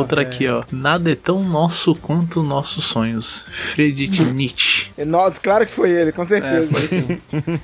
[0.00, 0.62] Outra aqui, ó.
[0.70, 3.46] Nada é tão nosso quanto nossos sonhos.
[3.52, 4.90] Friedrich Nietzsche.
[5.06, 6.64] Nossa, claro que foi ele, com certeza.
[6.64, 7.20] é, foi sim.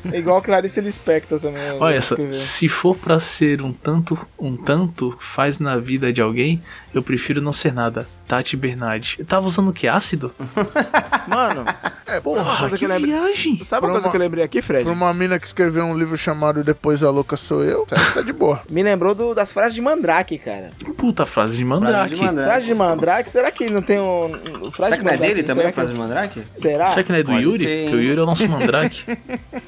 [0.12, 1.70] É igual Clarice Lispector também.
[1.80, 2.16] Olha essa.
[2.32, 6.62] Se for pra ser um tanto, um tanto faz na vida de alguém,
[6.94, 8.06] eu prefiro não ser nada.
[8.26, 9.16] Tati Bernardi.
[9.18, 9.86] Eu tava usando o que?
[9.86, 10.34] Ácido?
[11.28, 11.64] Mano,
[12.06, 13.62] É, Porra, que eu lembrei- viagem.
[13.64, 14.84] Sabe uma coisa uma- que eu lembrei aqui, Fred?
[14.84, 18.22] Pra uma mina que escreveu um livro chamado Depois a Louca Sou Eu, tá, tá
[18.22, 18.62] de boa.
[18.70, 20.70] Me lembrou do- das frases de Mandrake, cara.
[20.96, 22.14] Puta frase de Frase Mandrake.
[22.14, 22.48] de Mandrake.
[22.50, 24.30] Frase de Mandrake, será que não tem um.
[24.70, 26.42] Frase Será que não é dele também será a frase de que- Mandrake?
[26.50, 26.86] Será?
[26.88, 27.58] Será que não é do Pode Yuri?
[27.64, 27.82] ser?
[27.84, 29.18] Porque o Yuri é o nosso Mandrake.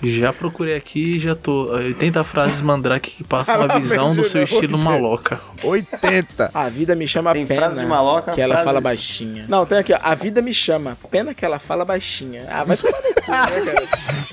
[0.02, 1.68] já procurei aqui e já tô.
[1.72, 5.40] 80 frases Mandrake que passam a visão do seu estilo maloca.
[5.64, 6.50] 80.
[6.54, 7.62] A vida me chama Tem pena.
[7.62, 9.44] frase de maloca, Que ela frase- fala baixinha.
[9.48, 9.98] Não, tem aqui, ó.
[10.00, 10.96] A vida me chama.
[11.10, 12.27] Pena que ela fala baixinha.
[12.48, 13.82] Ah, vai tomar no cu, né, cara?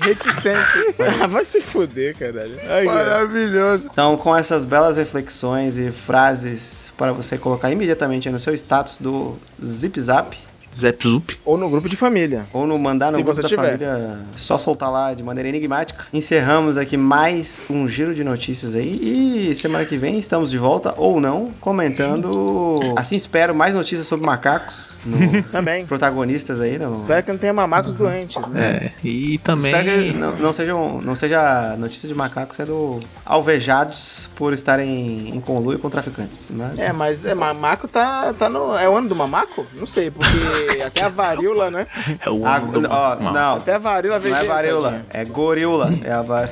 [0.02, 0.94] Reticente.
[1.22, 2.58] Ah, vai se fuder, caralho.
[2.64, 2.84] Ó.
[2.84, 3.88] Maravilhoso.
[3.92, 8.98] Então, com essas belas reflexões e frases para você colocar imediatamente aí no seu status
[8.98, 10.36] do Zip Zap,
[10.76, 11.38] Zep Zup.
[11.44, 12.44] Ou no grupo de família.
[12.52, 13.78] ou no mandar no Se grupo da tiver.
[13.78, 16.04] família, só soltar lá de maneira enigmática.
[16.12, 20.92] Encerramos aqui mais um giro de notícias aí e semana que vem estamos de volta
[20.98, 25.86] ou não, comentando, assim espero, mais notícias sobre macacos, no Também.
[25.86, 26.78] protagonistas aí.
[26.78, 26.92] No...
[26.92, 28.92] Espero que não tenha mamacos doentes, né?
[29.02, 29.06] É.
[29.06, 29.72] E também.
[29.72, 35.40] Espero que não, não, sejam, não seja notícia de macacos sendo alvejados por estarem em
[35.40, 36.48] conluio com traficantes.
[36.50, 36.78] Mas...
[36.78, 38.76] É, mas é, mamaco tá, tá no.
[38.76, 39.66] É o ano do mamaco?
[39.74, 40.26] Não sei, porque
[40.84, 41.86] até a varíola, né?
[42.20, 42.38] É o
[42.72, 44.34] do ó, não, Até a varíola veio.
[44.34, 45.90] não é de- varíola, é goríola.
[46.04, 46.48] É a var...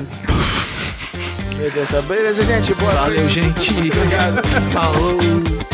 [1.57, 1.89] Meu Deus.
[2.07, 2.75] Beleza, gente.
[2.75, 3.41] Boa Valeu, noite.
[3.41, 3.71] gente.
[3.71, 4.43] Obrigado.
[4.73, 5.74] Falou.